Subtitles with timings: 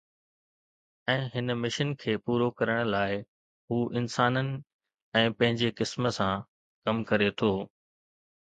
[1.11, 3.11] ۽ هن مشن کي پورو ڪرڻ لاء،
[3.67, 4.49] هو انسانن
[5.23, 6.37] ۽ پنهنجي قسم سان
[6.89, 7.53] ڪم ڪري ٿو